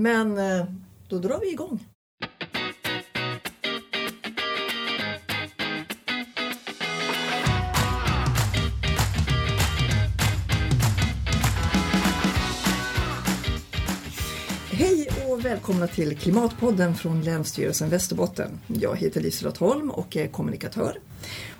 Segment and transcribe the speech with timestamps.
[0.00, 0.64] Men eh,
[1.08, 1.86] då drar vi igång.
[14.70, 18.60] Hej och välkomna till Klimatpodden från Länsstyrelsen Västerbotten.
[18.66, 20.98] Jag heter Liselott Holm och är kommunikatör.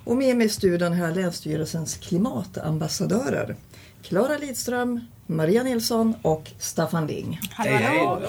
[0.05, 3.57] Och med mig i studion har jag Länsstyrelsens klimatambassadörer.
[4.03, 5.01] Klara Lidström,
[5.31, 7.41] Maria Nilsson och Staffan Ling.
[7.53, 8.23] Hallå,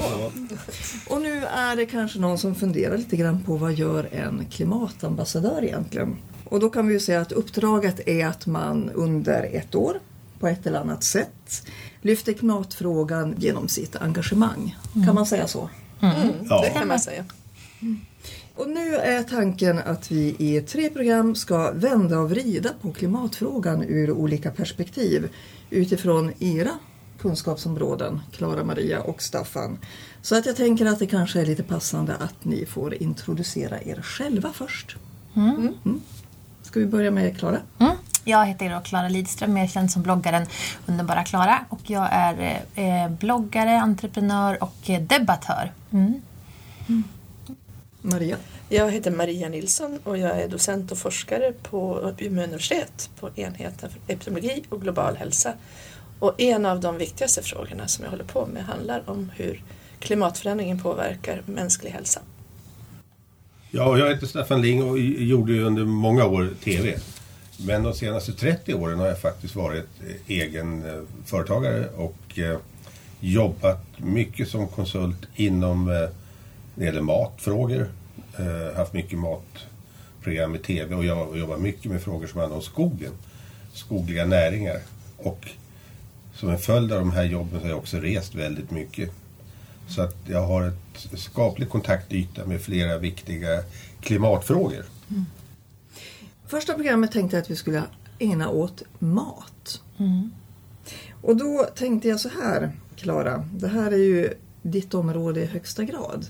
[1.10, 5.64] Och nu är det kanske någon som funderar lite grann på vad gör en klimatambassadör
[5.64, 6.16] egentligen?
[6.44, 10.00] Och då kan vi ju säga att uppdraget är att man under ett år
[10.40, 11.68] på ett eller annat sätt
[12.02, 14.78] lyfter klimatfrågan genom sitt engagemang.
[15.06, 15.70] Kan man säga så?
[16.00, 16.62] Ja.
[16.62, 17.26] Det kan man säga.
[18.56, 23.84] Och nu är tanken att vi i tre program ska vända och vrida på klimatfrågan
[23.84, 25.30] ur olika perspektiv
[25.70, 26.72] utifrån era
[27.22, 29.78] kunskapsområden, Klara, Maria och Staffan.
[30.22, 34.02] Så att jag tänker att det kanske är lite passande att ni får introducera er
[34.02, 34.96] själva först.
[35.36, 36.02] Mm.
[36.64, 37.58] Ska vi börja med Klara?
[37.80, 37.96] Mm.
[38.24, 40.46] Jag heter då Klara Lidström, mer känd som bloggaren
[40.86, 41.66] Underbara Klara.
[41.70, 45.72] Och jag är eh, bloggare, entreprenör och eh, debattör.
[45.92, 46.22] Mm.
[48.02, 48.38] Maria?
[48.70, 53.90] Jag heter Maria Nilsson och jag är docent och forskare på Umeå universitet på enheten
[53.90, 55.54] för epidemiologi och global hälsa.
[56.22, 59.64] Och en av de viktigaste frågorna som jag håller på med handlar om hur
[60.00, 62.20] klimatförändringen påverkar mänsklig hälsa.
[63.72, 66.98] Ja, jag heter Staffan Ling och gjorde under många år TV.
[67.66, 72.58] Men de senaste 30 åren har jag faktiskt varit eh, egen eh, företagare och eh,
[73.20, 76.10] jobbat mycket som konsult inom när
[76.76, 77.90] det gäller matfrågor.
[78.76, 83.12] Haft mycket matprogram i TV och jag jobbar mycket med frågor som handlar om skogen.
[83.74, 84.80] Skogliga näringar.
[85.18, 85.48] Och
[86.42, 89.12] som en följd av de här jobben så har jag också rest väldigt mycket.
[89.88, 93.64] Så att jag har ett skaplig kontaktyta med flera viktiga
[94.00, 94.86] klimatfrågor.
[96.48, 97.84] Första programmet tänkte jag att vi skulle
[98.20, 99.82] ägna åt mat.
[101.22, 103.46] Och då tänkte jag så här, Klara.
[103.54, 106.26] Det här är ju ditt område i högsta grad.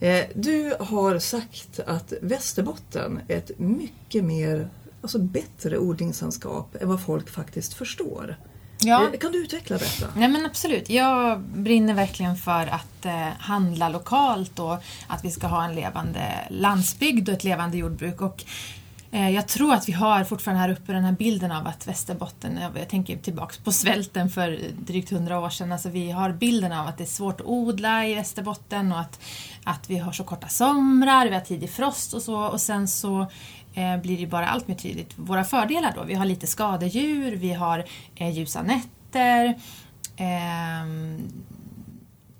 [0.00, 4.68] Eh, du har sagt att Västerbotten är ett mycket mer,
[5.02, 8.36] alltså bättre odlingslandskap än vad folk faktiskt förstår.
[8.86, 9.04] Ja.
[9.12, 10.06] Eh, Kan du utveckla detta?
[10.16, 10.90] Nej men absolut.
[10.90, 16.20] Jag brinner verkligen för att eh, handla lokalt och att vi ska ha en levande
[16.50, 18.20] landsbygd och ett levande jordbruk.
[18.20, 18.44] Och,
[19.10, 22.58] eh, jag tror att vi har fortfarande här uppe den här bilden av att Västerbotten,
[22.74, 26.86] jag, tänker tillbaks på svälten för drygt hundra år sedan, alltså vi har bilden av
[26.86, 29.20] att det är svårt att odla i Västerbotten och att,
[29.64, 33.26] att vi har så korta somrar, vi har tidig frost och så och sen så
[33.76, 36.04] Eh, blir det bara allt mer tydligt våra fördelar då.
[36.04, 39.60] Vi har lite skadedjur, vi har eh, ljusa nätter,
[40.16, 41.32] ehm,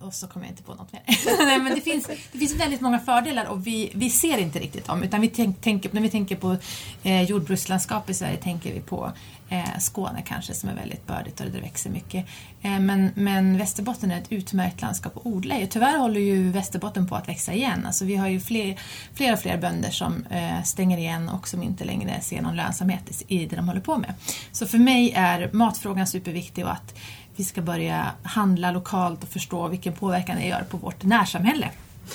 [0.01, 1.03] och så kommer jag inte på något mer.
[1.39, 4.87] Nej, men det, finns, det finns väldigt många fördelar och vi, vi ser inte riktigt
[4.87, 5.03] dem.
[5.03, 6.57] Utan vi tänk, tänk när vi tänker på
[7.03, 9.13] eh, jordbrukslandskap i Sverige tänker vi på
[9.49, 12.27] eh, Skåne kanske som är väldigt bördigt och där det växer mycket.
[12.63, 15.65] Eh, men, men Västerbotten är ett utmärkt landskap att odla i.
[15.65, 17.87] Och Tyvärr håller ju Västerbotten på att växa igen.
[17.87, 18.81] Alltså vi har ju fler,
[19.15, 23.03] fler och fler bönder som eh, stänger igen och som inte längre ser någon lönsamhet
[23.29, 24.15] i i det de håller på med.
[24.53, 26.95] Så för mig är matfrågan superviktig och att
[27.37, 31.71] vi ska börja handla lokalt och förstå vilken påverkan det gör på vårt närsamhälle.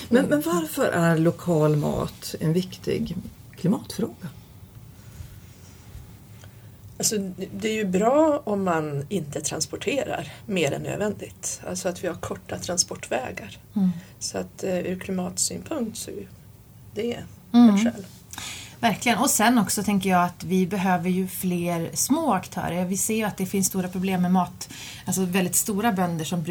[0.10, 3.16] Men, men varför är lokal mat en viktig
[3.56, 4.28] klimatfråga?
[7.02, 7.18] Alltså,
[7.54, 11.62] det är ju bra om man inte transporterar mer än nödvändigt.
[11.70, 13.58] Alltså att vi har korta transportvägar.
[14.20, 16.28] Så att eh, ur klimatsynpunkt så är
[16.94, 18.06] det ett skäl.
[18.80, 19.18] Verkligen.
[19.18, 22.86] Och sen också tänker jag att vi behöver ju fler små aktörer.
[22.86, 24.70] Vi ser ju att det finns stora problem med mat.
[25.06, 26.44] Alltså väldigt stora bönder som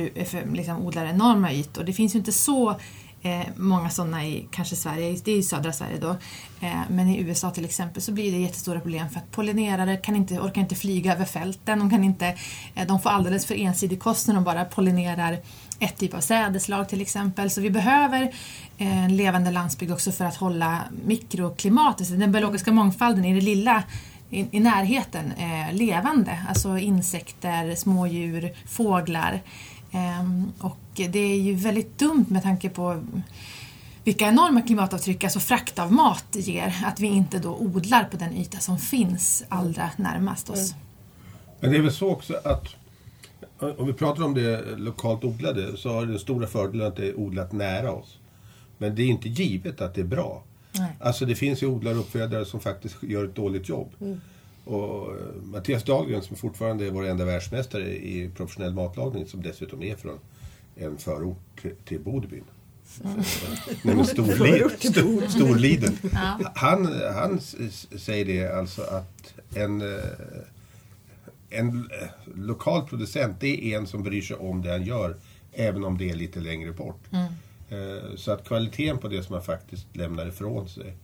[0.55, 1.85] liksom odlar enorma ytor.
[1.85, 2.77] Det finns ju inte så
[3.23, 6.17] eh, många sådana i kanske Sverige, det är i södra Sverige då.
[6.61, 10.17] Eh, men i USA till exempel så blir det jättestora problem för att pollinerare kan
[10.17, 11.79] inte, orkar inte flyga över fälten.
[11.79, 12.27] De, kan inte,
[12.75, 15.39] eh, de får alldeles för ensidig kost när de bara pollinerar
[15.79, 17.51] ett typ av sädeslag till exempel.
[17.51, 18.23] Så vi behöver
[18.79, 23.41] eh, en levande landsbygd också för att hålla mikroklimatet, alltså den biologiska mångfalden i det
[23.41, 23.83] lilla
[24.31, 26.39] i, i närheten eh, levande.
[26.49, 29.41] Alltså insekter, smådjur, fåglar.
[29.93, 33.03] Ehm, och det är ju väldigt dumt med tanke på
[34.05, 38.37] vilka enorma klimatavtryck alltså frakt av mat ger, att vi inte då odlar på den
[38.37, 40.75] yta som finns allra närmast oss.
[41.61, 42.69] Men det är väl så också att
[43.79, 47.09] om vi pratar om det lokalt odlade så har det den stora fördelen att det
[47.09, 48.19] är odlat nära oss.
[48.79, 50.43] Men det är inte givet att det är bra.
[50.73, 50.93] Nej.
[51.01, 53.93] Alltså det finns ju odlare och uppfödare som faktiskt gör ett dåligt jobb.
[54.65, 59.83] Och eh, Mattias Dahlgren som fortfarande är vår enda världsmästare i professionell matlagning som dessutom
[59.83, 60.19] är från
[60.77, 62.45] en förort till, Bodbyn.
[63.83, 64.71] Nej, men Storliden.
[64.79, 65.99] Stor, Storliden.
[66.13, 66.53] Ja.
[66.55, 67.41] Han, han
[67.99, 70.05] säger det alltså att en, eh,
[71.51, 75.17] en eh, lokal producent det är en som bryr sig om det han gör
[75.53, 77.01] även om det är lite längre bort.
[77.69, 80.97] Eh, Så att kvaliteten på det som man faktiskt lämnar ifrån sig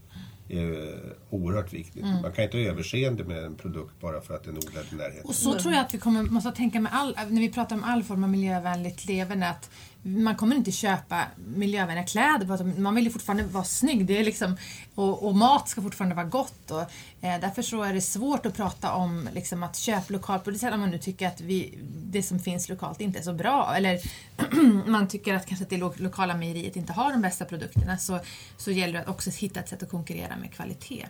[0.48, 2.04] är oerhört viktigt.
[2.04, 4.94] Man kan inte ha överseende med en produkt bara för att den är odlad i
[4.94, 5.24] närheten.
[5.24, 7.84] Och så tror jag att vi kommer, måste tänka med all, när vi pratar om
[7.84, 9.70] all form av miljövänligt leverne att
[10.06, 14.06] man kommer inte köpa miljövänliga kläder för att man vill ju fortfarande vara snygg.
[14.06, 14.56] Det är liksom,
[14.94, 16.70] och, och mat ska fortfarande vara gott.
[16.70, 16.80] Och,
[17.20, 20.90] eh, därför så är det svårt att prata om liksom, att köpa lokalproducerat om man
[20.90, 23.74] nu tycker att vi, det som finns lokalt inte är så bra.
[23.76, 24.00] Eller
[24.90, 28.20] man tycker att kanske att det lo- lokala mejeriet inte har de bästa produkterna så,
[28.56, 31.06] så gäller det att också hitta ett sätt att konkurrera med kvalitet.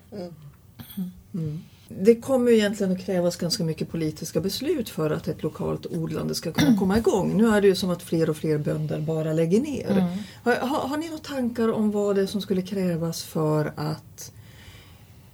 [1.88, 6.34] Det kommer ju egentligen att krävas ganska mycket politiska beslut för att ett lokalt odlande
[6.34, 7.36] ska kunna komma igång.
[7.36, 10.18] Nu är det ju som att fler och fler bönder bara lägger ner.
[10.42, 14.32] Har, har, har ni några tankar om vad det är som skulle krävas för att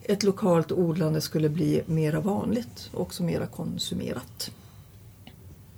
[0.02, 4.50] ett lokalt odlande skulle bli mera vanligt och också mera konsumerat?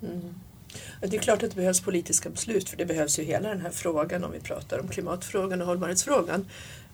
[0.00, 3.61] Ja, Det är klart att det behövs politiska beslut för det behövs ju hela den
[3.61, 6.47] här frågan om vi pratar om klimatfrågan och hållbarhetsfrågan.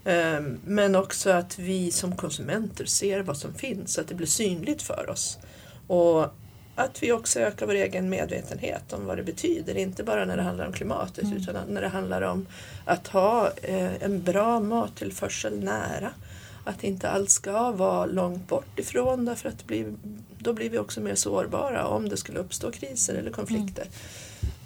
[0.05, 4.83] Ehm, Men också att vi som konsumenter ser vad som finns, att det blir synligt
[4.83, 5.39] för oss.
[5.87, 6.27] Och
[6.75, 10.43] att vi också ökar vår egen medvetenhet om vad det betyder, inte bara när det
[10.43, 12.47] handlar om klimatet utan när det handlar om
[12.85, 16.11] att ha eh, en bra mattillförsel nära.
[16.65, 19.95] Att inte allt ska vara långt bort ifrån därför att blir,
[20.39, 23.87] då blir vi också mer sårbara om det skulle uppstå kriser eller konflikter.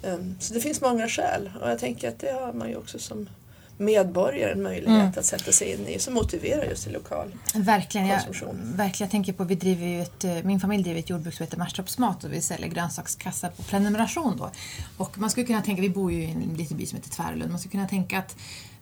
[0.03, 2.99] Ehm, Så det finns många skäl och jag tänker att det har man ju också
[2.99, 3.29] som
[3.77, 5.11] medborgare en möjlighet Mm.
[5.17, 7.31] att sätta sig in i som motiverar just lokal.
[7.55, 8.07] Verkligen.
[8.07, 8.73] Jag, konsumtion.
[8.75, 9.05] verkligen.
[9.07, 11.57] Jag tänker på, vi driver ju ett, eh, min familj driver ett jordbruk som heter
[11.57, 14.37] Marstorps Mat och vi säljer grönsakskassar på prenumeration.
[14.37, 14.51] Då.
[14.97, 17.51] Och man skulle kunna tänka, vi bor ju i en liten by som heter Tvärlund,
[17.51, 18.35] man skulle kunna tänka att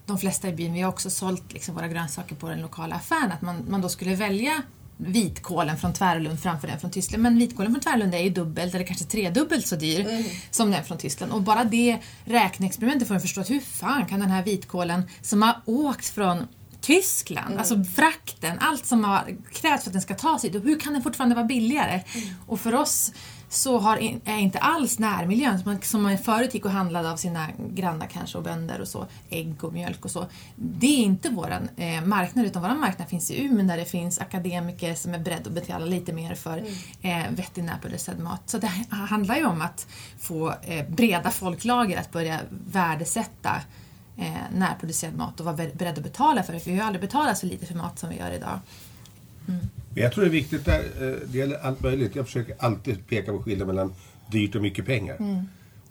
[0.06, 3.31] de flesta i byn, vi har också sålt liksom våra grönsaker på den lokala affären,
[3.31, 4.62] att man, man då skulle välja
[5.06, 7.24] vitkålen från Tvärlund framför den från Tyskland.
[7.24, 10.98] Men vitkålen från Tvärlund är ju dubbelt eller kanske tredubbelt så dyr som den från
[10.98, 11.32] Tyskland.
[11.32, 15.42] Och bara det räkneexperimentet får en förstå att hur fan kan den här vitkålen som
[15.42, 16.48] har åkt från
[16.84, 20.94] Tyskland, alltså frakten, allt som har krävts för att den ska ta sig Hur kan
[20.94, 22.04] den fortfarande vara billigare?
[22.48, 23.12] Och för oss
[23.54, 27.18] så har, är inte alls närmiljön som man, som man förut gick och handlade av
[27.18, 30.26] sina grannar kanske och bönder och så, ägg och mjölk och så.
[30.56, 34.20] Det är inte våran eh, marknad utan våran marknad finns i Umeå där det finns
[34.20, 36.58] akademiker som är beredda att betala lite mer för
[37.02, 38.42] eh, vettig närproducerad mat.
[38.46, 39.88] Så det handlar ju om att
[40.20, 43.62] få eh, breda folklager att börja värdesätta
[44.18, 46.60] eh, närproducerad mat och vara ber- beredda att betala för det.
[46.60, 48.60] För vi har aldrig betalat så lite för mat som vi gör idag.
[49.94, 52.16] Men jag tror det är viktigt där, eh, det gäller allt möjligt.
[52.16, 53.94] Jag försöker alltid peka på skillnaden mellan
[54.31, 55.16] dyrt och mycket pengar.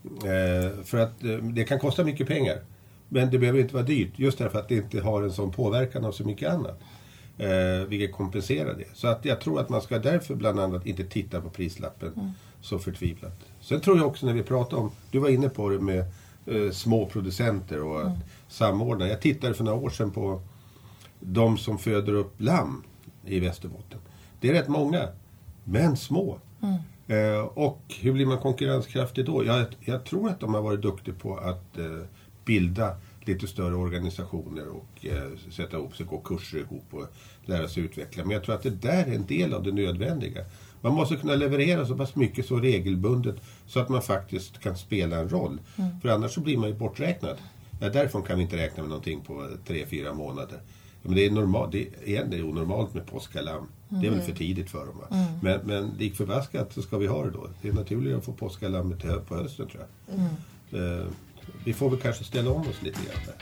[0.04, 2.56] Eh, För att eh, det kan kosta mycket pengar.
[3.08, 6.04] Men det behöver inte vara dyrt just därför att det inte har en sån påverkan
[6.04, 6.80] av så mycket annat.
[7.88, 8.84] Vilket kompenserar det.
[8.94, 12.78] Så att jag tror att man ska därför bland annat inte titta på prislappen så
[12.78, 13.40] förtvivlat.
[13.60, 16.04] Sen tror jag också när vi pratar om, du var inne på det med
[16.74, 18.12] små producenter och att
[18.48, 19.08] samordna.
[19.08, 20.40] Jag tittade för några år sedan på
[21.20, 22.82] de som föder upp lamm
[23.26, 23.98] i Västerbotten.
[24.40, 25.08] Det är rätt många,
[25.64, 26.38] men små.
[27.06, 29.44] Eh, och hur blir man konkurrenskraftig då?
[29.44, 31.84] Jag, jag tror att de har varit duktiga på att eh,
[32.44, 37.06] bilda lite större organisationer och eh, sätta ihop sig, gå kurser ihop och
[37.44, 38.24] lära sig utveckla.
[38.24, 40.44] Men jag tror att det där är en del av det nödvändiga.
[40.80, 43.36] Man måste kunna leverera så pass mycket så regelbundet
[43.66, 45.60] så att man faktiskt kan spela en roll.
[46.02, 47.36] För annars så blir man ju borträknad.
[47.80, 50.60] Ja, därifrån kan vi inte räkna med någonting på tre, fyra månader.
[51.02, 53.66] Men det är, normal, det, är, igen, det är onormalt med påskalamm.
[53.88, 54.98] Det är väl för tidigt för dem.
[54.98, 55.26] Va?
[55.42, 57.48] Men, men lik förbaskat så ska vi ha det då.
[57.62, 61.00] Det är naturligare att få påskalammet på hösten tror jag.
[61.00, 61.06] Eh,
[61.64, 63.34] vi får väl kanske ställa om oss lite grann där.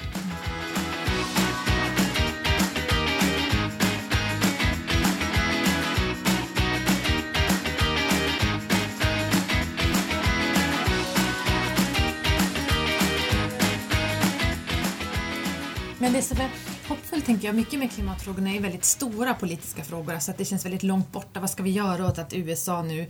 [15.99, 16.50] Men det som är
[17.20, 20.18] hoppfullt tänker jag, mycket med klimatfrågorna är väldigt stora politiska frågor.
[20.18, 21.40] så att det känns väldigt långt borta.
[21.40, 23.06] Vad ska vi göra åt att USA nu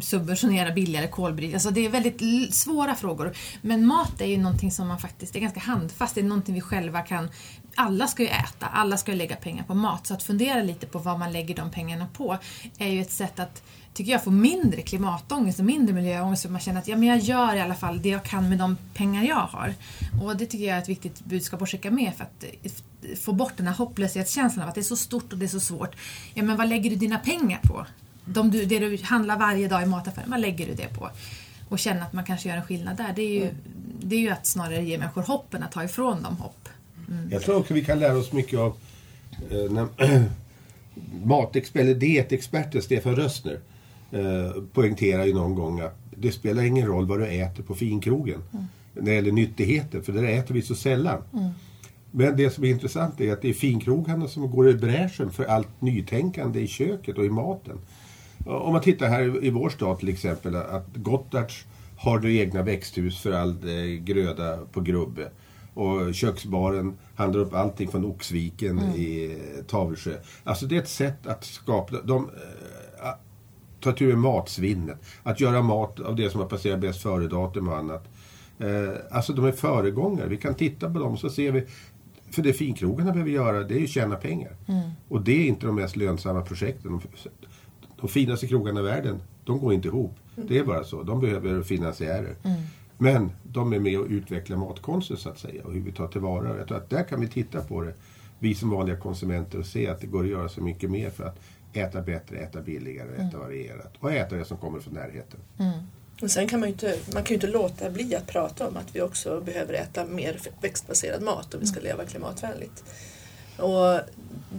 [0.00, 1.54] subventionerar billigare kolbrytning?
[1.54, 3.32] Alltså det är väldigt svåra frågor.
[3.62, 6.14] Men mat är ju någonting som man faktiskt, det är ganska handfast.
[6.14, 7.28] Det är någonting vi själva kan
[7.76, 10.06] alla ska ju äta, alla ska ju lägga pengar på mat.
[10.06, 12.38] Så att fundera lite på vad man lägger de pengarna på
[12.78, 13.62] är ju ett sätt att
[13.94, 17.18] tycker jag, få mindre klimatångest och mindre miljöångest för man känner att ja, men jag
[17.18, 19.74] gör i alla fall det jag kan med de pengar jag har.
[20.22, 23.32] Och det tycker jag är ett viktigt budskap att skicka med för att eh, få
[23.34, 25.96] bort den här hopplöshetskänslan av att det är så stort och det är så svårt.
[26.34, 27.86] Ja, men vad lägger du dina pengar på?
[28.24, 31.10] De du, det du handlar varje dag i mataffären, vad lägger du det på?
[31.68, 33.12] och känna att man kanske gör en skillnad där.
[33.16, 33.54] Det är ju, Mm.
[34.00, 36.68] det är ju att snarare ge människor hopp än att ta ifrån dem hopp.
[37.30, 38.76] Jag tror också vi kan lära oss mycket av
[39.50, 39.88] eh, när,
[41.24, 43.60] matexpert, eller dietexperten Stefan Rössner
[44.12, 48.42] eh, poängterar ju någon gång att det spelar ingen roll vad du äter på finkrogen
[48.92, 51.22] när det gäller nyttigheter, för där äter vi så sällan.
[52.16, 55.44] Men det som är intressant är att det är finkrogarna som går i bräschen för
[55.44, 57.78] allt nytänkande i köket och i maten.
[58.46, 61.64] Om man tittar här i vår stad till exempel, att Gottards
[61.96, 65.30] har du egna växthus för all eh, gröda på Grubbe.
[65.74, 70.14] Och köksbaren handlar upp allting från Oxviken i eh, Tavelsjö.
[70.44, 71.96] Alltså det är ett sätt att skapa...
[72.04, 73.20] De, eh, att
[73.80, 74.98] ta tur med matsvinnet.
[75.22, 78.08] Att göra mat av det som har passerat bäst före-datum och annat.
[79.10, 80.28] Alltså de är föregångare.
[80.28, 81.66] Vi kan titta på dem så ser vi
[82.34, 84.56] för det finkrogarna behöver göra det är ju tjäna pengar.
[85.08, 87.00] Och det är inte de mest lönsamma projekten.
[88.00, 90.14] De, finaste krogarna i världen, de går inte ihop.
[90.36, 91.02] Det är bara så.
[91.02, 92.36] De behöver finansiärer.
[92.98, 96.58] Men de är med och utvecklar matkonsten så att säga och hur vi tar tillvara.
[96.58, 97.94] Jag tror att där kan vi titta på det,
[98.38, 101.24] vi som vanliga konsumenter och se att det går att göra så mycket mer för
[101.24, 101.40] att
[101.72, 105.40] äta bättre, äta billigare, äta varierat och äta det som kommer från närheten.
[106.20, 108.76] Men sen kan man ju inte, man kan ju inte låta bli att prata om
[108.76, 112.84] att vi också behöver äta mer växtbaserad mat om vi ska leva klimatvänligt.
[113.56, 114.00] Och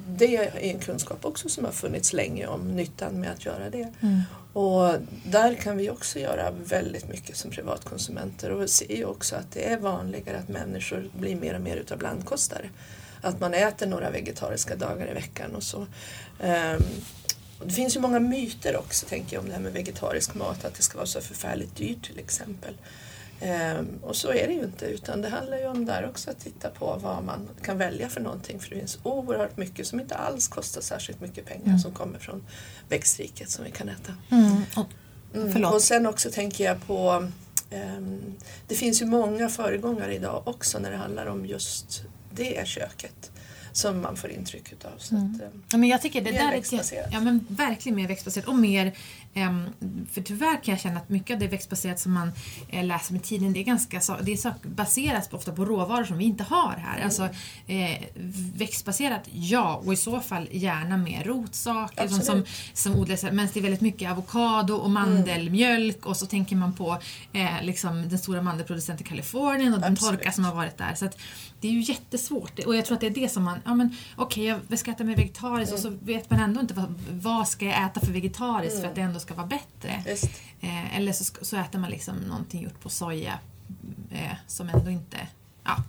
[0.07, 3.93] det är en kunskap också som har funnits länge om nyttan med att göra det.
[4.53, 4.93] Och
[5.25, 9.51] där kan vi också göra väldigt mycket som privatkonsumenter och vi ser ju också att
[9.51, 12.69] det är vanligare att människor blir mer och mer utav blandkostare.
[13.21, 15.87] Att man äter några vegetariska dagar i veckan och så.
[16.39, 16.81] Ehm,
[17.59, 20.65] och det finns ju många myter också tänker jag om det här med vegetarisk mat,
[20.65, 22.73] att det ska vara så förfärligt dyrt till exempel.
[23.41, 26.39] Ehm, och så är det ju inte utan det handlar ju om där också att
[26.39, 30.15] titta på vad man kan välja för någonting för det finns oerhört mycket som inte
[30.15, 32.43] alls kostar särskilt mycket pengar som kommer från
[32.89, 34.13] växtriket som vi kan äta.
[34.31, 34.61] Mm.
[34.75, 34.87] Och,
[35.35, 35.65] Mm.
[35.65, 37.27] Och sen också tänker jag på
[37.69, 38.35] ehm,
[38.67, 43.31] det finns ju många föregångare idag också när det handlar om just det köket
[43.75, 44.89] som man får intryck utav.
[44.97, 45.35] Så Mm.
[45.35, 46.55] att, ehm, Ja, men jag tycker det där är
[47.13, 48.93] ja, men verkligen mer växtbaserat och mer
[50.11, 52.31] för tyvärr kan jag känna att mycket av det växtbaserat som man
[52.69, 56.25] eh, läser med tiden det är ganska det är baseras ofta på råvaror som vi
[56.25, 56.93] inte har här.
[56.93, 57.05] Mm.
[57.05, 57.29] Alltså
[57.67, 58.03] eh,
[58.55, 62.47] växtbaserat, ja och i så fall gärna mer rotsaker som, som, Absolut.
[62.73, 63.23] som odlas.
[63.23, 66.97] Men det är väldigt mycket avokado och mandelmjölk och så tänker man på
[67.33, 70.19] eh, liksom den stora mandelproducenten i Kalifornien och den Absolut.
[70.19, 70.95] torka som har varit där.
[70.95, 71.17] Så att
[71.61, 73.95] det är ju jättesvårt och jag tror att det är det som man, ja men
[74.15, 77.65] okej jag ska äta mer vegetariskt och så vet man ändå inte vad, vad ska
[77.65, 80.03] jag äta för vegetariskt för att det ändå ska vara bättre.
[80.61, 83.39] Eh, eller så, så äter man liksom någonting gjort på soja
[84.11, 85.17] eh, som ändå inte,
[85.63, 85.83] ja,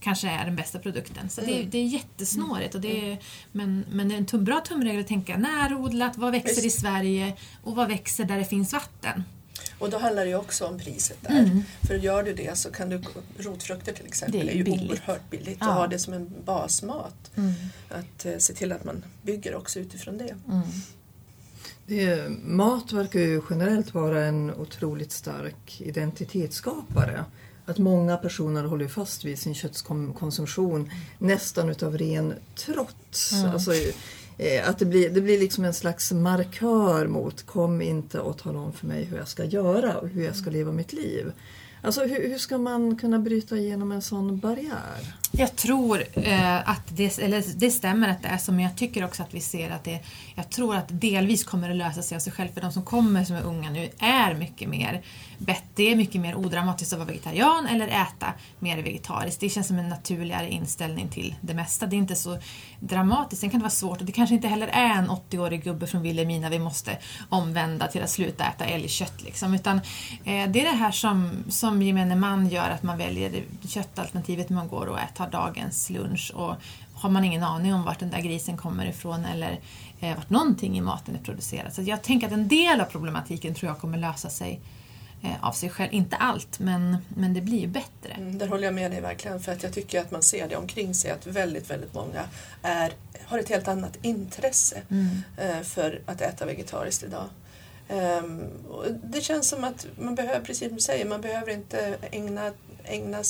[0.00, 1.28] kanske är den bästa produkten.
[1.28, 2.74] Så det, det är jättesnårigt.
[2.74, 3.18] Och det är,
[3.52, 6.78] men, men det är en tum, bra tumregel att tänka närodlat, vad växer Visst.
[6.78, 9.24] i Sverige och vad växer där det finns vatten.
[9.78, 11.38] Och då handlar det ju också om priset där.
[11.38, 11.62] Mm.
[11.82, 13.02] För gör du det så kan du,
[13.38, 14.90] rotfrukter till exempel, Det är är ju billigt.
[14.90, 15.66] oerhört billigt Ja.
[15.68, 17.30] att ha det som en basmat.
[17.88, 20.34] Att eh, se till att man bygger också utifrån det.
[21.86, 27.24] Det, mat verkar ju generellt vara en otroligt stark identitetsskapare.
[27.66, 33.44] Att många personer håller fast vid sin köttkonsumtion nästan utav ren trots.
[33.44, 33.72] Alltså,
[34.38, 38.58] eh, att det blir, det blir liksom en slags markör mot kom inte och tala
[38.58, 41.32] om för mig hur jag ska göra och hur jag ska leva mitt liv.
[41.84, 45.14] Alltså hur, hur ska man kunna bryta igenom en sån barriär?
[45.32, 49.04] Jag tror eh, att det, eller det stämmer att det är så, men jag tycker
[49.04, 50.00] också att vi ser att det,
[50.34, 53.24] jag tror att delvis kommer att lösa sig av sig själv för de som kommer
[53.24, 55.02] som är unga nu är mycket mer
[55.74, 59.40] det är mycket mer odramatiskt att vara vegetarian eller äta mer vegetariskt.
[59.40, 61.86] Det känns som en naturligare inställning till det mesta.
[61.86, 62.38] Det är inte så
[62.80, 63.40] dramatiskt.
[63.40, 66.02] Sen kan det vara svårt och det kanske inte heller är en 80-årig gubbe från
[66.02, 69.22] Vilhelmina vi måste omvända till att sluta äta älgkött.
[69.22, 69.54] Liksom.
[69.54, 69.76] Utan,
[70.24, 74.68] eh, det är det här som, som gemene man gör att man väljer köttalternativet man
[74.68, 76.32] går och äter dagens lunch.
[76.34, 76.54] Och
[76.94, 79.60] har man ingen aning om vart den där grisen kommer ifrån eller
[80.00, 81.74] eh, vart någonting i maten är producerat.
[81.74, 84.60] Så jag tänker att en del av problematiken tror jag kommer lösa sig
[85.40, 85.92] av sig själv.
[85.92, 88.12] Inte allt, men, men det blir ju bättre.
[88.16, 90.56] Mm, där håller jag med dig verkligen för att jag tycker att man ser det
[90.56, 92.24] omkring sig att väldigt, väldigt många
[92.62, 92.92] är,
[93.24, 94.82] har ett helt annat intresse
[95.36, 97.28] eh, för att äta vegetariskt idag.
[97.88, 98.44] Ehm,
[99.04, 102.52] det känns som att man behöver, precis som du säger, man behöver inte ägna,
[102.84, 103.22] ägna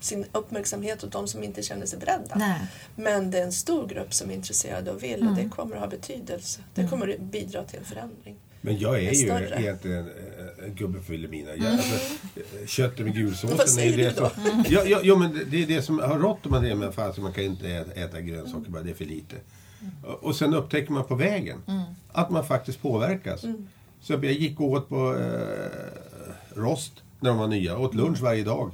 [0.00, 2.34] sin uppmärksamhet åt de som inte känner sig beredda.
[2.34, 2.60] Nej.
[2.96, 5.80] Men det är en stor grupp som är intresserade och vill och det kommer att
[5.80, 6.60] ha betydelse.
[6.74, 8.36] Det kommer att bidra till en förändring.
[8.60, 9.60] Men jag är är ju större.
[9.60, 10.35] egentligen eh, en
[10.74, 11.50] gubbe för Vilhelmina.
[11.56, 11.94] Jag, alltså,
[12.66, 14.30] köttet med gulsåsen är det som...
[14.68, 17.20] Ja, ja, ja, men det- är det som har rått om man det fan så
[17.20, 19.36] man kan inte äta, äta grönsaker bara, det är för lite.
[20.20, 21.58] Och sen upptäcker man på vägen
[22.12, 23.44] att man faktiskt påverkas.
[24.00, 27.78] Så jag gick åt på eh, rost när de var nya.
[27.78, 28.70] Åt lunch varje dag.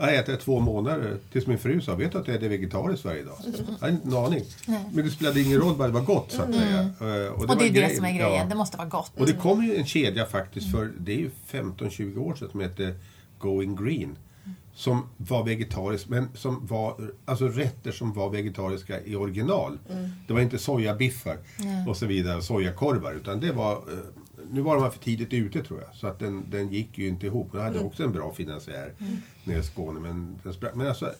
[0.00, 3.22] Jag äter två månader tills min fru sa, vet du att jag äter vegetariskt varje
[3.24, 3.34] dag?
[3.44, 4.44] Jag hade inte en aning.
[4.92, 6.80] Men det spelade ingen roll, bara det var gott så att säga.
[6.80, 8.46] Eh, Och var det är det som är grejen, Ja.
[8.48, 9.12] det måste vara gott.
[9.16, 12.60] Och det kom ju en kedja faktiskt för, det är ju 15-20 år sedan, som
[12.60, 12.94] hette
[13.38, 14.16] Going Green.
[14.74, 19.78] Som var vegetarisk, men som var, alltså rätter som var vegetariska i original.
[20.26, 21.36] Det var inte sojabiffar
[21.88, 23.80] och så vidare, sojakorvar, utan det var, eh,
[24.50, 27.08] nu var de här för tidigt ute tror jag, så att den, den gick ju
[27.08, 27.52] inte ihop.
[27.52, 28.92] Den hade också en bra finansiär
[29.44, 30.74] nere i Skåne, men den sprack.
[30.74, 31.12] Men alltså,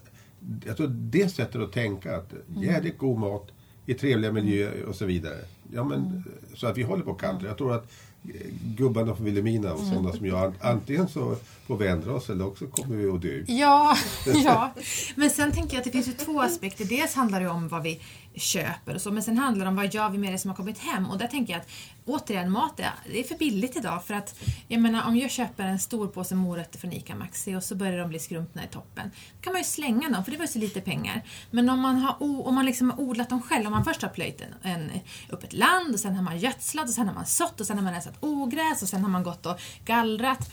[0.66, 3.48] jag tror det sättet att tänka, att jädrigt god mat,
[3.86, 5.36] i trevliga miljöer och så vidare.
[5.72, 7.48] Ja, men, Så att vi håller på kanten.
[7.48, 7.92] Jag tror att
[8.24, 8.30] eh,
[8.76, 12.46] gubbarna från Vilhelmina och sådana som jag, an- antingen så får vi ändra oss eller
[12.46, 13.44] också kommer vi att dö.
[13.46, 13.96] Ja,
[14.44, 14.74] ja.
[15.16, 16.84] Men sen tänker jag att det finns ju två aspekter.
[16.84, 18.00] Dels handlar det om vad vi
[18.34, 20.56] köper och så, men sen handlar det om vad gör vi med det som har
[20.56, 21.10] kommit hem.
[21.10, 21.68] Och där tänker jag att
[22.04, 24.04] återigen, mat är, det är för billigt idag.
[24.04, 27.64] För att, jag menar, om jag köper en stor påse morötter från ICA Maxi och
[27.64, 29.10] så börjar de bli skrumpna i toppen.
[29.36, 31.22] Då kan man ju slänga dem, för det var ju så lite pengar.
[31.50, 34.08] Men om man har, om man liksom har odlat dem själv, om man först har
[34.08, 34.90] plöjt en, en,
[35.28, 37.76] upp ett land och sen har man gödslat och sen har man sått och sen
[37.76, 40.50] har man rensat ogräs och sen har man gått och gallrat.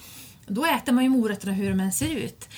[0.47, 2.49] Då äter man ju morötterna hur de än ser ut.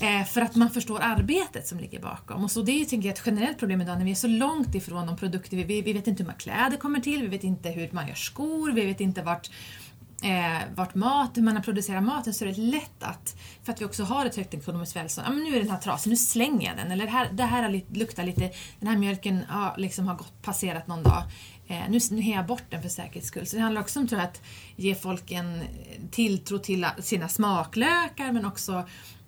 [0.00, 2.44] Eh, för att man förstår arbetet som ligger bakom.
[2.44, 4.28] Och så det är ju tänker jag, ett generellt problem idag när vi är så
[4.28, 7.28] långt ifrån de produkter vi, vi, vi vet inte hur man kläder kommer till, vi
[7.28, 9.50] vet inte hur man gör skor, vi vet inte vart
[10.22, 13.84] Eh, vart mat, hur man producerar maten så är det lätt att, för att vi
[13.84, 16.68] också har ett högt ekonomiskt välstånd, ja men nu är den här trasig, nu slänger
[16.68, 16.92] jag den.
[16.92, 20.42] Eller det här, det här har luktar lite, den här mjölken ja, liksom har gått,
[20.42, 21.22] passerat någon dag.
[21.70, 23.46] Eh, nu, nu har jag bort den för säkerhets skull.
[23.46, 24.42] Så det handlar också om tror jag, att
[24.76, 25.62] ge folk en
[26.10, 28.84] tilltro till sina smaklökar men också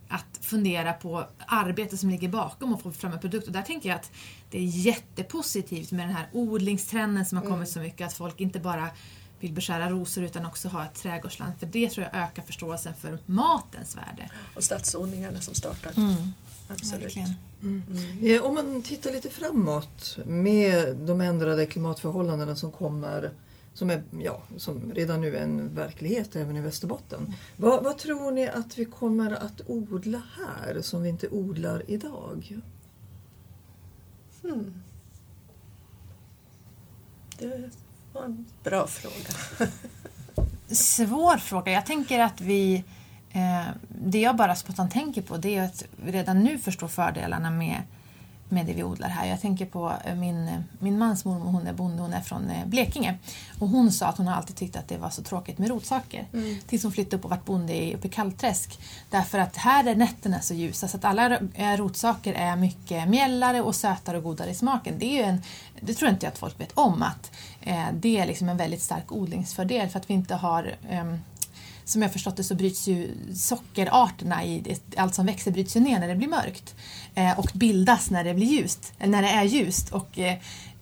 [0.08, 3.46] att fundera på arbetet som ligger bakom och få fram en produkt.
[3.46, 4.10] Och där tänker jag att
[4.50, 8.06] det är jättepositivt med den här odlingstrenden som har kommit så mycket.
[8.06, 8.88] Att folk inte bara
[9.40, 11.52] vill beskära rosor utan också ha ett trädgårdsland.
[11.58, 14.30] För det tror jag ökar förståelsen för matens värde.
[14.54, 15.92] Och stadsodlingarna som startar.
[16.72, 17.04] Absolut.
[17.04, 17.34] Verkligen.
[18.22, 23.30] Eh, Om man tittar lite framåt med de ändrade klimatförhållandena som kommer
[23.74, 27.34] som, är, ja, som redan nu är en verklighet även i Västerbotten.
[27.56, 32.60] Vad, vad tror ni att vi kommer att odla här som vi inte odlar idag?
[37.38, 37.70] Det
[38.12, 39.70] var en bra fråga.
[40.68, 41.72] Svår fråga.
[41.72, 42.84] Jag tänker att vi...
[43.32, 47.82] Eh, det jag bara spontant tänker på det är att redan nu förstår fördelarna med,
[48.48, 49.26] med det vi odlar här.
[49.26, 52.66] Jag tänker på eh, min, min mans mormor, hon är bonde, hon är från eh,
[52.66, 53.18] Blekinge.
[53.58, 56.26] Och hon sa att hon alltid tyckt att det var så tråkigt med rotsaker.
[56.66, 58.80] Tills hon flyttade upp och vart bonde uppe i Kallträsk.
[59.10, 63.60] Därför att här är nätterna så ljusa så att alla eh, rotsaker är mycket mjällare
[63.60, 64.94] och sötare och godare i smaken.
[64.98, 65.42] Det, är en,
[65.80, 68.82] det tror inte jag att folk vet om att eh, det är liksom en väldigt
[68.82, 71.18] stark odlingsfördel för att vi inte har ehm,
[71.84, 76.00] som jag förstått det så bryts ju sockerarterna i allt som växer bryts ju ner
[76.00, 76.74] när det blir mörkt
[77.14, 79.92] eh, och bildas när det blir ljust, eller när det är ljust.
[79.92, 80.32] Och, eh,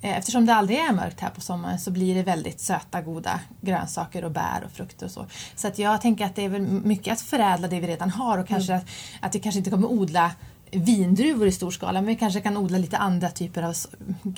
[0.01, 3.41] eh, eftersom det aldrig är mörkt här på sommaren så blir det väldigt söta, goda
[3.61, 5.27] grönsaker och bär och frukter och så.
[5.57, 8.39] Så att jag tänker att det är väl mycket att förädla det vi redan har
[8.39, 8.87] och kanske att,
[9.21, 10.33] att vi kanske inte kommer odla
[10.71, 13.75] vindruvor i stor skala men vi kanske kan odla lite andra typer av,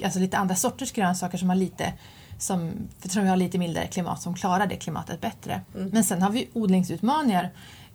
[0.04, 1.92] alltså lite andra sorters grönsaker som har lite
[2.42, 2.70] som,
[3.08, 5.60] tror vi har lite mildare klimat som klarar det klimatet bättre.
[5.72, 7.50] Men sen har vi odlingsutmaningar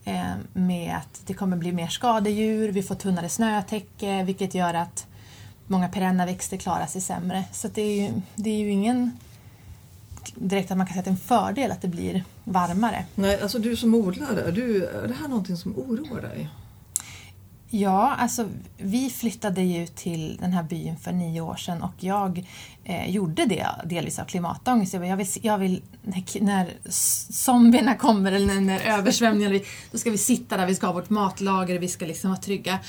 [0.06, 5.08] eh, med att det kommer bli mer skadedjur, vi får tunnare snötäcke vilket gör att
[5.68, 7.44] många perenna växter klarar sig sämre.
[7.52, 9.12] Så det, är ju, det är ju ingen
[10.36, 13.06] direkt att man kan säga att det är en fördel att det blir varmare.
[13.16, 16.50] Nej, alltså du som odlare, du, är det här någonting som oroar dig?
[17.70, 22.48] Ja, alltså vi flyttade ju till den här byn för nio år sedan och jag
[22.84, 24.94] eh, gjorde det delvis av klimatångest.
[24.94, 26.74] Jag vill, jag vill, jag vill när, när
[27.32, 29.60] zombierna kommer eller när, när översvämningarna,
[29.92, 32.80] då ska vi sitta där, vi ska ha vårt matlager, vi ska liksom vara trygga.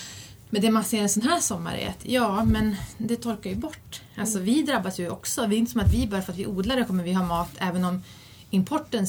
[0.50, 3.56] Men det man ser en sån här sommar är att ja, men det torkar ju
[3.56, 4.02] bort.
[4.16, 5.46] Alltså vi drabbas ju också.
[5.46, 7.24] Det är inte som att vi bara för att vi odlar det kommer vi ha
[7.24, 8.02] mat även om
[8.50, 9.06] importen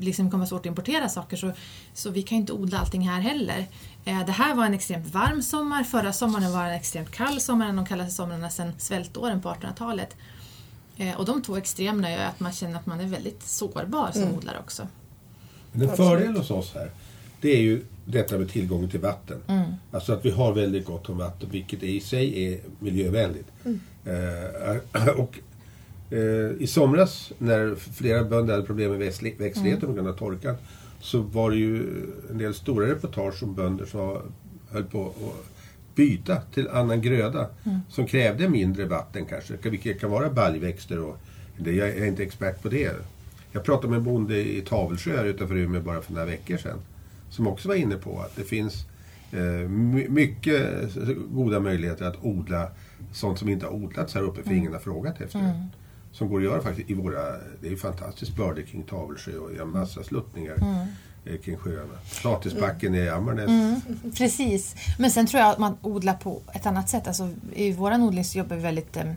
[0.00, 1.52] liksom kommer svårt att importera saker så,
[1.94, 3.66] så vi kan ju inte odla allting här heller.
[4.04, 7.68] Eh, det här var en extremt varm sommar, förra sommaren var en extremt kall sommar,
[7.68, 10.16] en av de kallaste somrarna sedan svältåren på 1800-talet.
[10.96, 14.34] Eh, och de två extremerna gör att man känner att man är väldigt sårbar som
[14.34, 14.88] odlare också.
[15.72, 16.90] Men en fördel hos oss här,
[17.40, 19.40] det är ju detta med tillgången till vatten.
[19.90, 23.48] Alltså att vi har väldigt gott om vatten, vilket i sig är miljövänligt.
[24.04, 25.38] Eh, och
[26.58, 30.54] i somras när flera bönder hade problem med växtli- växtligheten på grund av torkan
[31.00, 31.86] så var det ju
[32.30, 34.18] en del stora reportage om bönder som
[34.70, 35.46] höll på att
[35.94, 37.48] byta till annan gröda
[37.88, 41.16] som krävde mindre vatten kanske, vilket kan vara baljväxter och
[41.58, 42.90] det, jag är inte expert på det.
[43.52, 46.78] Jag pratade med en bonde i Tavelsjö här utanför Umeå bara för några veckor sedan.
[47.30, 48.86] som också var inne på att det finns
[49.32, 50.62] eh, my- mycket
[51.30, 52.68] goda möjligheter att odla
[53.12, 55.68] sånt som inte har odlats här uppe för ingen har frågat efter det.
[56.14, 57.22] Som går att göra faktiskt i våra,
[57.60, 60.56] det är ju fantastiskt börde kring Tavelsjö och en massa sluttningar
[61.24, 61.94] eh, kring sjöarna.
[62.22, 63.82] Potatisbacken i Ammarnäs.
[64.16, 64.74] Precis.
[64.98, 67.06] Men sen tror jag att man odlar på ett annat sätt.
[67.06, 69.10] Alltså, I vår odling så jobbar vi väldigt eh,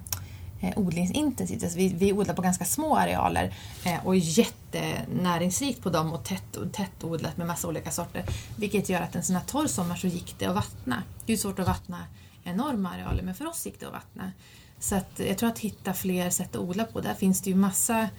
[0.62, 1.64] eh, odlingsintensivt.
[1.64, 3.56] Alltså, vi, vi odlar på ganska små arealer
[3.86, 8.26] eh, och är jättenäringsrikt på dem och tätt, och tätt odlat med massa olika sorter.
[8.56, 11.04] Vilket gör att en sån här torr sommar så gick det att vattna.
[11.26, 12.06] Det är ju svårt att vattna
[12.44, 14.32] enorma arealer men för oss gick det att vattna.
[14.80, 17.02] Så att jag tror att hitta fler sätt att odla på.
[17.02, 18.10] Där finns det ju massa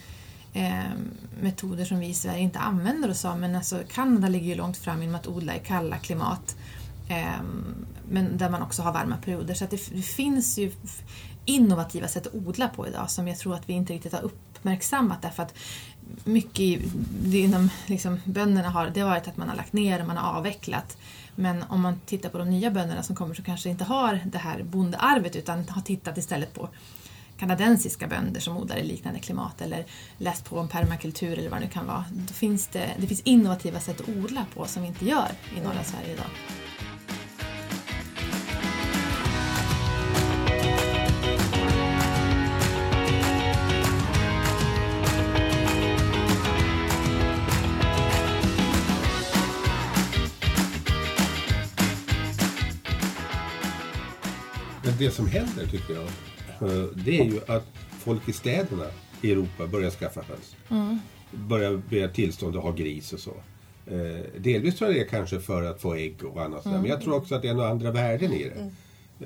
[0.52, 0.90] eh,
[1.40, 3.38] metoder som vi i Sverige inte använder oss av.
[3.38, 6.56] Men alltså, Kanada ligger ju långt fram genom att odla i kalla klimat.
[7.08, 7.42] Eh,
[8.10, 9.54] men där man också har varma perioder.
[9.54, 10.72] Så att det, det finns ju
[11.48, 15.22] innovativa sätt att odla på idag som jag tror att vi inte riktigt har uppmärksammat
[15.22, 15.54] därför att
[16.24, 16.80] mycket
[17.24, 20.38] inom liksom, bönderna har det har varit att man har lagt ner och man har
[20.38, 20.96] avvecklat.
[21.34, 24.38] Men om man tittar på de nya bönderna som kommer så kanske inte har det
[24.38, 26.68] här bondearvet utan har tittat istället på
[27.38, 29.86] kanadensiska bönder som odlar i liknande klimat eller
[30.18, 32.04] läst på om permakultur eller vad det nu kan vara.
[32.12, 35.60] Då finns det, det finns innovativa sätt att odla på som vi inte gör i
[35.60, 36.67] norra Sverige idag.
[54.98, 56.04] Det som händer tycker jag,
[56.70, 58.86] eh, det är ju att folk i städerna
[59.22, 60.56] i Europa börjar skaffa höns.
[61.30, 63.34] Börjar begära tillstånd att ha gris och så.
[63.86, 66.76] Eh, delvis tror jag det är kanske för att få ägg och annat sådär.
[66.78, 68.70] Men jag tror också att det är några andra värden i det.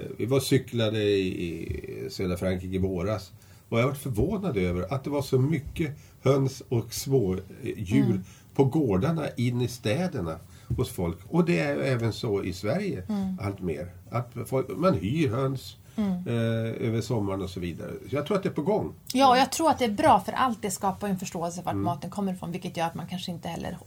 [0.00, 3.32] Eh, vi var cyklade i, i södra Frankrike i våras.
[3.68, 5.90] Och jag var förvånad över att det var så mycket
[6.22, 8.20] höns och små eh, djur
[8.54, 10.38] på gårdarna in i städerna
[10.76, 11.18] hos folk.
[11.28, 13.02] Och det är även så i Sverige
[13.40, 13.92] allt mer.
[14.10, 17.90] Att folk, man hyr höns eh, över sommaren och så vidare.
[18.10, 18.94] Så jag tror att det är på gång.
[19.12, 21.64] Ja, och jag tror att det är bra för allt det skapar en förståelse för
[21.64, 23.78] vart maten kommer ifrån vilket gör att man kanske inte heller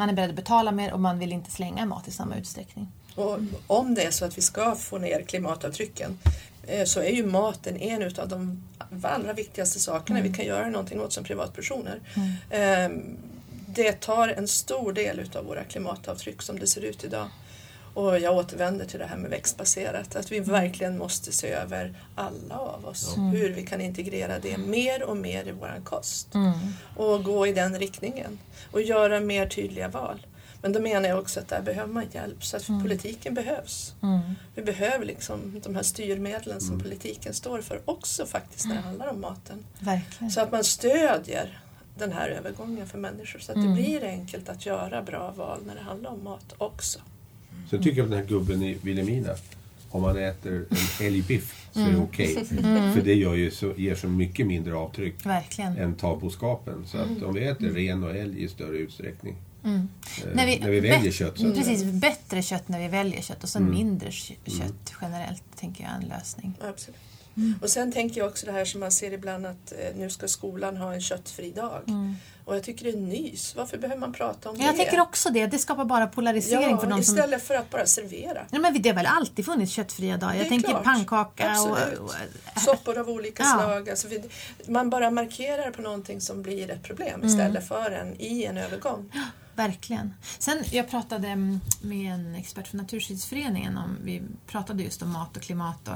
[0.00, 2.88] man är beredd att betala mer och man vill inte slänga mat i samma utsträckning.
[3.14, 6.18] Och om det är så att vi ska få ner klimatavtrycken
[6.66, 8.62] eh, så är ju maten en utav de
[9.02, 12.00] allra viktigaste sakerna vi kan göra någonting åt som privatpersoner.
[12.50, 13.16] Ehm,
[13.74, 17.28] Det tar en stor del utav våra klimatavtryck som det ser ut idag.
[17.94, 22.58] Och jag återvänder till det här med växtbaserat, att vi verkligen måste se över alla
[22.58, 23.16] av oss.
[23.32, 26.28] Hur vi kan integrera det mer och mer i våran kost.
[26.96, 28.38] Och gå i den riktningen.
[28.70, 30.26] Och göra mer tydliga val.
[30.62, 32.44] Men då menar jag också att där behöver man hjälp.
[32.44, 33.94] Så att politiken behövs.
[34.54, 39.06] Vi behöver liksom de här styrmedlen som politiken står för också faktiskt när det handlar
[39.06, 39.64] om maten.
[39.78, 40.30] Verkligen.
[40.30, 41.60] Så att man stödjer
[42.00, 45.74] den här övergången för människor så att det blir enkelt att göra bra val när
[45.74, 46.98] det handlar om mat också.
[47.70, 49.34] Sen tycker jag att den här gubben i Vilhelmina,
[49.90, 52.44] om man äter en älgbiff så är det okej.
[52.94, 55.76] För det gör ju så, ger så mycket mindre avtryck Verkligen.
[55.76, 56.84] än tamboskapen.
[56.86, 59.36] Så att om vi äter ren och älg i större utsträckning.
[59.64, 59.70] Eh,
[60.34, 61.38] När vi, när vi väljer kött.
[61.38, 65.84] Så Precis, bättre kött när vi väljer kött och sen mindre kö- kött generellt tänker
[65.84, 66.54] jag är en lösning.
[66.60, 66.96] Absolut.
[67.62, 70.28] Och sen tänker jag också det här som man ser ibland att eh, nu ska
[70.28, 71.82] skolan ha en köttfri dag.
[72.44, 73.56] Och jag tycker det är nys.
[73.56, 74.64] Varför behöver man prata om det?
[74.64, 77.00] Jag tänker också det, det skapar bara polarisering ja, för som...
[77.00, 78.46] istället för att bara servera.
[78.50, 80.34] Ja, men det har väl alltid funnits köttfria dagar?
[80.34, 80.84] Jag tänker klart.
[80.84, 81.78] pannkaka och...
[81.78, 81.98] Absolut.
[81.98, 83.58] och Soppor av olika Ja.
[83.58, 83.90] slag.
[83.90, 84.08] Alltså
[84.68, 89.12] man bara markerar på någonting som blir ett problem istället för en i en övergång.
[89.54, 90.14] Verkligen.
[90.38, 95.36] Sen, jag pratade mm, med en expert från Naturskyddsföreningen om, vi pratade just om mat
[95.36, 95.94] och klimat och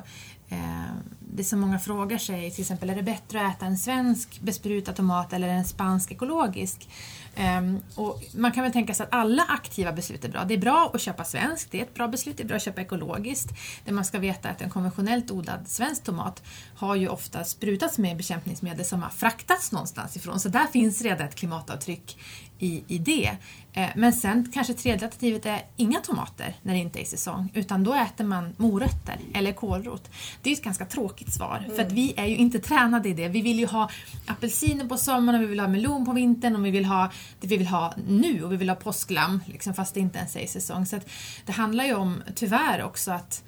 [0.55, 0.95] Eh,
[1.37, 4.93] det som många frågar sig, till exempel är det bättre att äta en svensk besprutad
[4.93, 6.89] tomat eller en spansk ekologisk?
[7.37, 10.45] Ehm, och man kan väl tänka sig att alla aktiva beslut är bra.
[10.45, 12.37] Det är bra att köpa svenskt, det är ett bra beslut.
[12.37, 13.49] Det är bra att köpa ekologiskt.
[13.85, 16.43] Det man ska veta är att en konventionellt odlad svensk tomat
[16.77, 20.41] har ju ofta sprutats med bekämpningsmedel som har fraktats någonstans ifrån.
[20.41, 22.19] Så där finns redan ett klimatavtryck
[22.59, 23.37] i, i det.
[23.73, 27.85] Eh, Men sen kanske tredje alternativet är inga tomater när det inte är säsong utan
[27.85, 30.11] då äter man morötter eller kålrot.
[30.43, 33.29] Det är ett ganska tråkigt svar för att vi är ju inte tränade i det.
[33.29, 33.91] Vi vill ju ha
[34.27, 37.47] apelsiner på sommaren och vi vill ha melon på vintern och vi vill ha det
[37.47, 40.47] vi vill ha nu och vi vill ha påsklamm liksom, fast det inte ens är
[40.47, 40.87] säsong.
[40.87, 41.01] Så
[41.47, 43.45] det handlar ju om tyvärr också att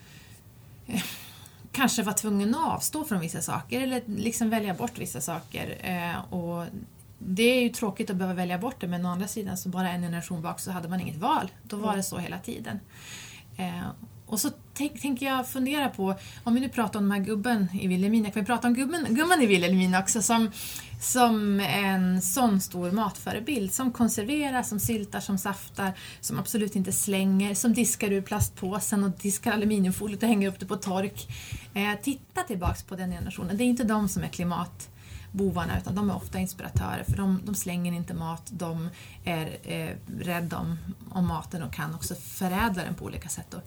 [0.87, 1.03] eh,
[1.73, 5.77] kanske vara tvungen att avstå från vissa saker eller liksom välja bort vissa saker.
[5.83, 6.67] Eh, och
[7.19, 9.91] det är ju tråkigt att behöva välja bort det men å andra sidan så bara
[9.91, 11.51] en generation bak så hade man inget val.
[11.63, 12.81] Då var det så hela tiden.
[13.57, 13.89] Eh,
[14.27, 17.69] och så tänker tänk jag fundera på, om vi nu pratar om den här gubben
[17.81, 20.51] i Vilhelmina, kan vi prata om gubben, gumman i Vilhelmina också som,
[21.01, 27.55] som en sån stor matförebild som konserverar, som syltar, som saftar, som absolut inte slänger,
[27.55, 31.29] som diskar ur plastpåsen och diskar aluminiumfoliet och hänger upp det på tork.
[31.75, 34.89] Eh, titta tillbaks på den generationen, det är inte de som är klimat
[35.37, 38.89] bovarna utan de är ofta inspiratörer för de, de slänger inte mat, de
[39.25, 40.79] är eh, rädda om,
[41.11, 43.55] om maten och kan också förädla den på olika sätt.
[43.55, 43.63] Och,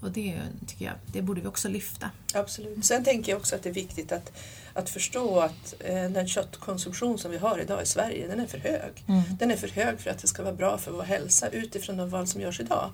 [0.00, 2.10] och det tycker jag, det borde vi också lyfta.
[2.34, 2.84] Absolut.
[2.84, 4.32] Sen tänker jag också att det är viktigt att,
[4.72, 8.58] att förstå att eh, den köttkonsumtion som vi har idag i Sverige, den är för
[8.58, 9.04] hög.
[9.06, 9.22] Mm.
[9.38, 12.10] Den är för hög för att det ska vara bra för vår hälsa utifrån de
[12.10, 12.90] val som görs idag.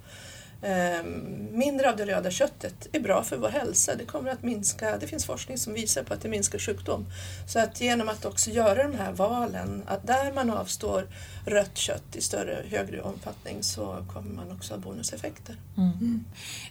[0.62, 1.04] Eh,
[1.52, 3.94] mindre av det röda köttet är bra för vår hälsa.
[3.94, 7.06] Det kommer att minska, det finns forskning som visar på att det minskar sjukdom.
[7.48, 11.08] Så att genom att också göra de här valen, att där man avstår
[11.46, 15.56] rött kött i större, högre omfattning så kommer man också ha bonuseffekter.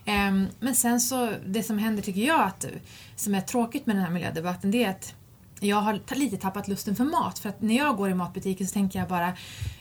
[0.06, 2.66] Ehm, Men sen så, det som händer tycker jag att,
[3.16, 5.14] som är tråkigt med den här miljödebatten, det är att
[5.60, 7.40] jag har lite tappat lusten för mat.
[7.40, 9.34] För att när jag går i matbutiken så tänker jag bara,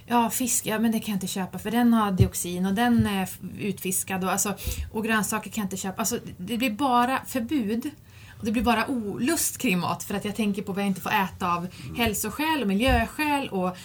[0.07, 3.07] ja fisk, ja men det kan jag inte köpa för den har dioxin och den
[3.07, 4.55] är utfiskad och, alltså,
[4.93, 5.99] och grönsaker kan jag inte köpa.
[5.99, 7.91] Alltså det blir bara förbud.
[8.39, 11.01] Och det blir bara olust kring mat för att jag tänker på vad jag inte
[11.01, 13.77] får äta av hälsoskäl och miljöskäl och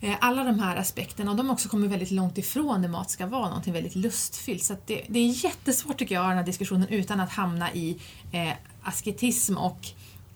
[0.00, 3.26] Eh, Alla de här aspekterna och de också kommit väldigt långt ifrån när mat ska
[3.26, 4.64] vara någonting väldigt lustfyllt.
[4.64, 7.96] Så det, det är jättesvårt tycker jag den här diskussionen utan att hamna i
[8.32, 8.52] eh,
[8.82, 9.86] asketism och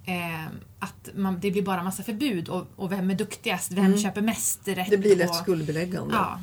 [0.07, 0.47] eh,
[0.79, 4.61] att man, det blir bara massa förbud och, och vem är duktigast, vem köper mest
[4.65, 4.91] rätt Mm.
[4.91, 6.15] Det blir lätt skuldbeläggande.
[6.15, 6.41] Ja.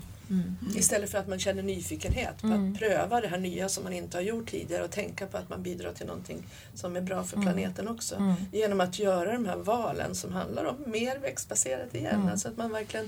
[0.76, 4.18] Istället för att man känner nyfikenhet på att pröva det här nya som man inte
[4.18, 7.42] har gjort tidigare och tänka på att man bidrar till någonting som är bra för
[7.42, 8.36] planeten också.
[8.52, 12.30] Genom att göra de här valen som handlar om mer växtbaserat igen.
[12.32, 13.08] Alltså att man verkligen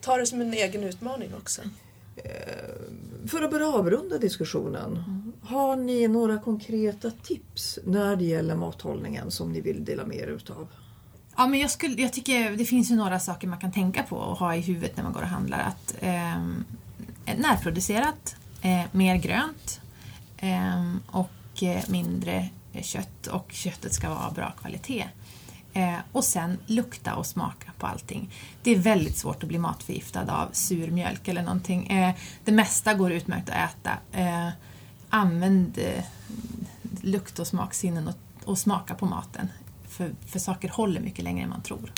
[0.00, 1.62] tar det som en egen utmaning också.
[3.26, 5.13] För att börja avrunda diskussionen,
[5.46, 10.26] har ni några konkreta tips när det gäller mathållningen som ni vill dela med er
[10.26, 10.68] utav?
[11.36, 14.16] Ja, men jag, skulle, jag tycker det finns ju några saker man kan tänka på
[14.16, 15.58] och ha i huvudet när man går och handlar.
[15.58, 19.80] Att, eh, närproducerat, eh, mer grönt
[20.36, 21.30] ehm, eh, och
[21.88, 22.48] mindre
[22.82, 25.06] kött och köttet ska vara av bra kvalitet.
[25.72, 28.30] Eh, och sen lukta och smaka på allting.
[28.62, 31.86] Det är väldigt svårt att bli matförgiftad av sur mjölk eller någonting.
[31.86, 33.90] Eh, det mesta går utmärkt att äta.
[34.12, 34.48] Eh,
[35.14, 36.04] Eh, använd eh,
[37.02, 39.48] lukt och smaksinnen och, och smaka på maten.
[39.88, 41.92] För, för saker håller mycket längre än man tror.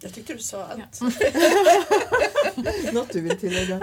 [0.00, 1.00] Jag tyckte du sa allt.
[2.92, 3.78] Något du vill tillägga?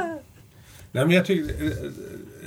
[0.91, 1.71] Nej, men jag, tycker, eh,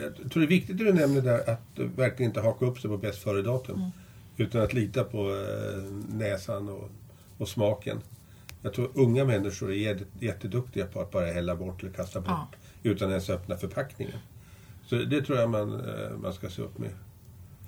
[0.03, 2.91] jag tror det är viktigt det du nämner där att verkligen inte haka upp sig
[2.91, 3.91] på bäst före-datum.
[4.37, 6.91] Utan att lita på eh, näsan och,
[7.39, 8.01] och smaken.
[8.63, 12.29] Jag tror unga människor är jät- jätteduktiga på att bara hälla bort eller kasta bort.
[12.31, 12.49] Ja.
[12.83, 14.17] Utan ens öppna förpackningen.
[14.87, 16.91] Så det tror jag man, eh, man ska se upp med.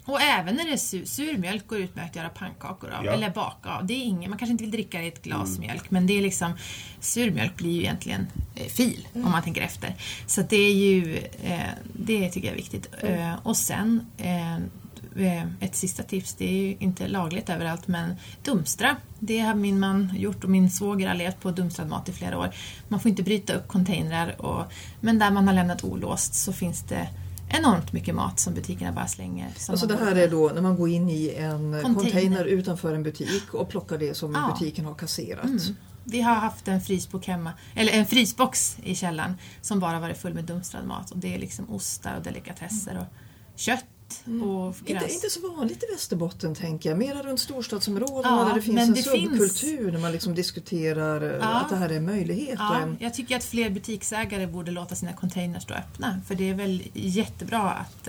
[0.05, 3.13] Och även när det är sur, sur mjölk går utmärkt att göra pannkakor av, Ja.
[3.13, 3.87] eller baka av.
[3.87, 6.19] Det är ingen, man kanske inte vill dricka det i ett glas mjölk, men det
[6.19, 6.53] är liksom,
[7.01, 9.95] sur mjölk blir ju egentligen eh, fil, om man tänker efter.
[10.27, 11.61] Så det är ju, eh,
[11.93, 12.89] det tycker jag är viktigt.
[13.01, 14.59] Eh, och sen, eh,
[15.61, 18.97] ett sista tips, det är ju inte lagligt överallt, men dumstra.
[19.19, 22.39] Det har min man gjort och min svåger har levt på dumstrad mat i flera
[22.39, 22.51] år.
[22.89, 24.65] Man får inte bryta upp containrar, och,
[25.01, 27.09] men där man har lämnat olåst så finns det
[27.49, 29.51] enormt mycket mat som butikerna bara slänger.
[29.57, 31.95] som Alltså det här är då när man går in i en Container.
[31.95, 34.55] container utanför en butik och plockar det som Ja.
[34.59, 35.45] butiken har kasserat.
[35.45, 35.59] Mm.
[36.05, 40.35] Vi har haft en frysbox hemma, eller en frysbox i källaren som bara varit full
[40.35, 41.11] med dumstrad mat.
[41.11, 43.07] Och det är liksom ostar och delikatesser och
[43.57, 43.85] kött
[44.45, 45.15] och Inte, gräs.
[45.15, 48.93] inte så vanligt i Västerbotten tänker jag, mera runt storstadsområdena Ja, där det finns en
[48.95, 51.61] det finns- subkultur när man liksom diskuterar eh, Ja.
[51.61, 52.55] att det här är en möjlighet.
[52.59, 56.21] Ja, en, jag tycker att fler butiksägare borde låta sina containers stå öppna.
[56.27, 58.09] För det är väl jättebra att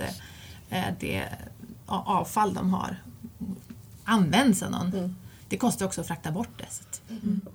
[0.70, 1.22] eh, det
[1.86, 2.96] ja, avfall de har
[4.04, 5.16] används av någon.
[5.48, 6.66] Det kostar också att frakta bort det.
[6.70, 7.02] Så att,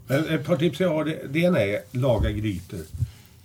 [0.08, 1.06] Men Ett par tips jag har.
[1.06, 2.80] Det, det ena är laga grytor.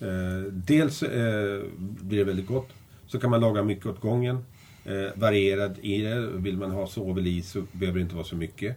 [0.01, 2.69] Eh, dels eh, blir det väldigt gott.
[3.07, 4.45] Så kan man laga mycket åt gången.
[4.85, 6.21] Eh, varierad i det.
[6.21, 8.77] Vill man ha sovel i så behöver det inte vara så mycket.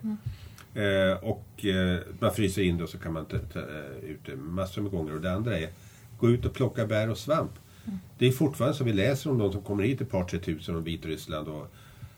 [0.74, 4.20] Eh, och eh, man fryser in det och så kan man ta, ta eh, ut
[4.26, 5.16] det massor med gånger.
[5.16, 5.70] Och det andra är
[6.20, 7.52] gå ut och plocka bär och svamp.
[8.18, 10.76] Det är fortfarande så vi läser om de som kommer hit ett par tre tusen
[10.76, 11.68] från Vitryssland och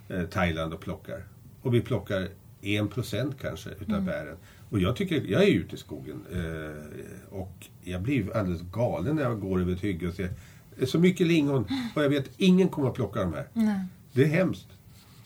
[0.10, 1.24] eh, Thailand och plockar.
[1.62, 2.28] Och vi plockar
[2.62, 4.38] en procent kanske utav bären.
[4.70, 9.24] Och jag tycker, jag är ute i skogen eh, och jag blir alldeles galen när
[9.24, 10.30] jag går över ett hygge och ser
[10.80, 13.48] det är så mycket lingon och jag vet att ingen kommer att plocka de här.
[14.14, 14.68] Det är hemskt.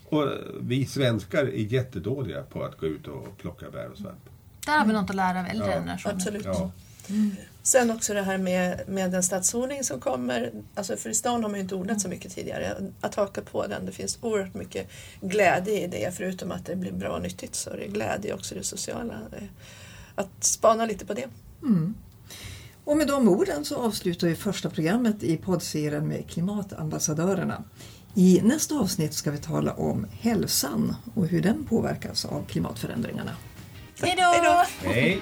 [0.05, 0.27] Och
[0.61, 4.19] vi svenskar är jättedåliga på att gå ut och plocka bär och svamp.
[4.65, 5.73] där har vi något att lära av äldre Ja.
[5.73, 6.15] generationer.
[6.15, 6.45] Absolut.
[6.45, 6.71] Ja.
[7.63, 10.51] Sen också det här med, med den stadsodling som kommer.
[10.75, 12.75] Alltså för i stan har man ju inte odlat så mycket tidigare.
[13.01, 14.89] Att haka på den, det finns oerhört mycket
[15.21, 16.15] glädje i det.
[16.17, 19.19] Förutom att det blir bra och nyttigt så är det glädje också i det sociala.
[20.15, 21.25] Att spana lite på det.
[21.61, 21.93] Mm.
[22.85, 27.63] Och med de orden så avslutar vi första programmet i poddserien med klimatambassadörerna.
[28.15, 33.31] I nästa avsnitt ska vi tala om hälsan och hur den påverkas av klimatförändringarna.
[34.01, 34.65] Hej då!
[34.89, 35.21] Hej!